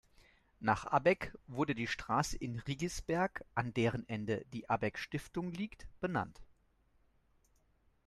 Nach 0.59 0.85
Abegg 0.85 1.29
wurde 1.45 1.75
die 1.75 1.85
Strasse 1.85 2.35
in 2.35 2.57
Riggisberg, 2.57 3.45
an 3.53 3.71
deren 3.71 4.09
Ende 4.09 4.43
die 4.51 4.67
Abegg-Stiftung 4.67 5.51
liegt, 5.51 5.85
benannt. 5.99 6.41